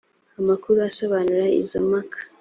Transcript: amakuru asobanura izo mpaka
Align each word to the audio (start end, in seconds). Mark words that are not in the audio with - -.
amakuru 0.39 0.77
asobanura 0.89 1.45
izo 1.61 1.79
mpaka 1.87 2.17